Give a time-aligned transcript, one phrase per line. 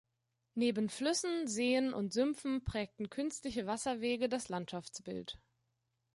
[0.55, 5.37] Neben Flüssen, Seen und Sümpfen prägten künstliche Wasserwege das Landschaftsbild.